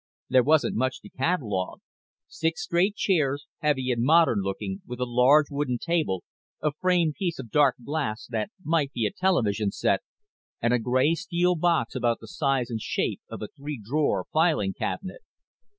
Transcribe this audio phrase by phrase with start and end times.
[0.29, 1.79] There wasn't much to catalogue
[2.27, 6.23] six straight chairs, heavy and modern looking, with a large wooden table,
[6.59, 10.01] a framed piece of dark glass that might be a television set,
[10.59, 14.73] and a gray steel box about the size and shape of a three drawer filing
[14.73, 15.21] cabinet.